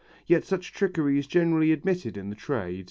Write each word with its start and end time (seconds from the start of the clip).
Yet 0.25 0.45
such 0.45 0.73
trickery 0.73 1.19
is 1.19 1.27
generally 1.27 1.71
admitted 1.71 2.17
in 2.17 2.31
the 2.31 2.35
trade. 2.35 2.79